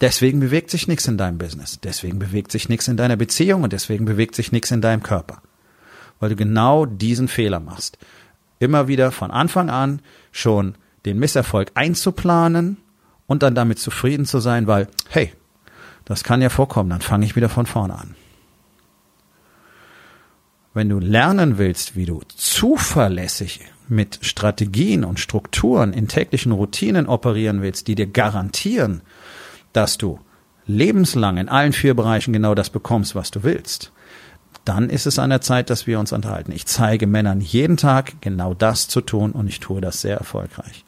Deswegen 0.00 0.40
bewegt 0.40 0.70
sich 0.70 0.88
nichts 0.88 1.08
in 1.08 1.16
deinem 1.16 1.38
Business. 1.38 1.80
Deswegen 1.80 2.18
bewegt 2.18 2.52
sich 2.52 2.68
nichts 2.68 2.88
in 2.88 2.96
deiner 2.96 3.16
Beziehung 3.16 3.62
und 3.62 3.72
deswegen 3.72 4.04
bewegt 4.04 4.34
sich 4.34 4.52
nichts 4.52 4.70
in 4.70 4.80
deinem 4.80 5.02
Körper 5.02 5.40
weil 6.20 6.30
du 6.30 6.36
genau 6.36 6.86
diesen 6.86 7.28
Fehler 7.28 7.60
machst. 7.60 7.98
Immer 8.58 8.88
wieder 8.88 9.12
von 9.12 9.30
Anfang 9.30 9.70
an 9.70 10.00
schon 10.32 10.76
den 11.04 11.18
Misserfolg 11.18 11.70
einzuplanen 11.74 12.78
und 13.26 13.42
dann 13.42 13.54
damit 13.54 13.78
zufrieden 13.78 14.24
zu 14.24 14.40
sein, 14.40 14.66
weil, 14.66 14.88
hey, 15.08 15.32
das 16.04 16.24
kann 16.24 16.42
ja 16.42 16.48
vorkommen, 16.48 16.90
dann 16.90 17.00
fange 17.00 17.26
ich 17.26 17.36
wieder 17.36 17.48
von 17.48 17.66
vorne 17.66 17.94
an. 17.98 18.14
Wenn 20.72 20.88
du 20.88 20.98
lernen 20.98 21.58
willst, 21.58 21.96
wie 21.96 22.04
du 22.04 22.20
zuverlässig 22.34 23.60
mit 23.88 24.18
Strategien 24.22 25.04
und 25.04 25.20
Strukturen 25.20 25.92
in 25.92 26.08
täglichen 26.08 26.52
Routinen 26.52 27.06
operieren 27.06 27.62
willst, 27.62 27.88
die 27.88 27.94
dir 27.94 28.06
garantieren, 28.06 29.00
dass 29.76 29.98
du 29.98 30.18
lebenslang 30.66 31.36
in 31.36 31.48
allen 31.48 31.72
vier 31.72 31.94
Bereichen 31.94 32.32
genau 32.32 32.54
das 32.54 32.70
bekommst, 32.70 33.14
was 33.14 33.30
du 33.30 33.44
willst, 33.44 33.92
dann 34.64 34.88
ist 34.90 35.06
es 35.06 35.20
an 35.20 35.30
der 35.30 35.40
Zeit, 35.40 35.70
dass 35.70 35.86
wir 35.86 36.00
uns 36.00 36.12
unterhalten. 36.12 36.50
Ich 36.52 36.66
zeige 36.66 37.06
Männern 37.06 37.40
jeden 37.40 37.76
Tag 37.76 38.20
genau 38.20 38.52
das 38.52 38.88
zu 38.88 39.00
tun 39.00 39.30
und 39.32 39.46
ich 39.48 39.60
tue 39.60 39.80
das 39.80 40.00
sehr 40.00 40.16
erfolgreich. 40.16 40.84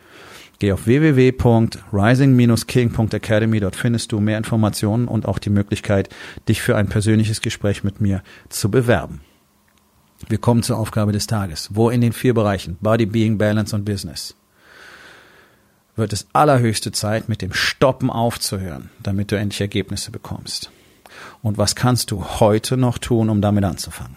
Geh 0.58 0.72
auf 0.72 0.86
www.rising-king.academy. 0.86 3.60
Dort 3.60 3.76
findest 3.76 4.10
du 4.10 4.18
mehr 4.18 4.38
Informationen 4.38 5.06
und 5.06 5.26
auch 5.26 5.38
die 5.38 5.50
Möglichkeit, 5.50 6.08
dich 6.48 6.60
für 6.60 6.76
ein 6.76 6.88
persönliches 6.88 7.40
Gespräch 7.40 7.84
mit 7.84 8.00
mir 8.00 8.24
zu 8.48 8.68
bewerben. 8.68 9.20
Wir 10.28 10.38
kommen 10.38 10.64
zur 10.64 10.78
Aufgabe 10.78 11.12
des 11.12 11.28
Tages. 11.28 11.68
Wo 11.72 11.90
in 11.90 12.00
den 12.00 12.12
vier 12.12 12.34
Bereichen 12.34 12.76
Body, 12.80 13.06
Being, 13.06 13.38
Balance 13.38 13.76
und 13.76 13.84
Business 13.84 14.34
wird 15.98 16.12
es 16.12 16.26
allerhöchste 16.32 16.92
Zeit, 16.92 17.28
mit 17.28 17.42
dem 17.42 17.52
Stoppen 17.52 18.10
aufzuhören, 18.10 18.90
damit 19.02 19.32
du 19.32 19.36
endlich 19.36 19.60
Ergebnisse 19.60 20.10
bekommst. 20.10 20.70
Und 21.42 21.58
was 21.58 21.74
kannst 21.74 22.10
du 22.10 22.24
heute 22.40 22.76
noch 22.76 22.98
tun, 22.98 23.28
um 23.28 23.40
damit 23.40 23.64
anzufangen? 23.64 24.16